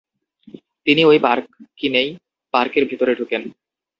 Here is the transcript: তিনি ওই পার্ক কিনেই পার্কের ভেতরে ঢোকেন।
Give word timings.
তিনি 0.87 1.01
ওই 1.05 1.17
পার্ক 1.19 1.45
কিনেই 1.77 2.09
পার্কের 2.53 2.83
ভেতরে 2.85 3.13
ঢোকেন। 3.15 3.41